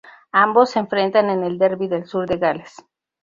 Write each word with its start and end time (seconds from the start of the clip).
Ambos 0.31 0.71
se 0.71 0.79
enfrentan 0.79 1.29
en 1.29 1.43
el 1.43 1.59
Derbi 1.59 1.87
del 1.87 2.07
Sur 2.07 2.27
de 2.27 2.37
Gales. 2.39 2.83